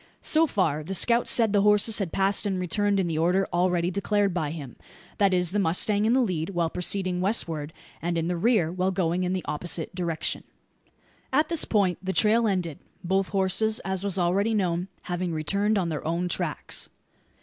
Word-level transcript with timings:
So 0.23 0.47
far 0.47 0.83
the 0.83 0.95
scout 0.95 1.27
said 1.27 1.53
the 1.53 1.61
horses 1.61 1.99
had 1.99 2.11
passed 2.11 2.47
and 2.47 2.59
returned 2.59 2.99
in 2.99 3.05
the 3.05 3.19
order 3.19 3.47
already 3.53 3.91
declared 3.91 4.33
by 4.33 4.49
him: 4.49 4.75
that 5.19 5.31
is, 5.31 5.51
the 5.51 5.59
mustang 5.59 6.05
in 6.05 6.13
the 6.13 6.21
lead 6.23 6.49
while 6.49 6.71
proceeding 6.71 7.21
westward, 7.21 7.71
and 8.01 8.17
in 8.17 8.27
the 8.27 8.35
rear 8.35 8.71
while 8.71 8.89
going 8.89 9.23
in 9.25 9.33
the 9.33 9.45
opposite 9.45 9.93
direction. 9.93 10.43
At 11.31 11.49
this 11.49 11.65
point 11.65 11.99
the 12.01 12.13
trail 12.13 12.47
ended 12.47 12.79
both 13.03 13.27
horses, 13.27 13.77
as 13.81 14.03
was 14.03 14.17
already 14.17 14.55
known, 14.55 14.87
having 15.03 15.33
returned 15.33 15.77
on 15.77 15.89
their 15.89 16.03
own 16.03 16.27
tracks. 16.27 16.89